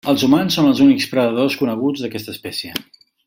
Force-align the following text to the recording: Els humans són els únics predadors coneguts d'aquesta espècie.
Els 0.11 0.21
humans 0.27 0.55
són 0.59 0.69
els 0.69 0.81
únics 0.85 1.05
predadors 1.11 1.59
coneguts 1.61 2.05
d'aquesta 2.05 2.35
espècie. 2.39 2.73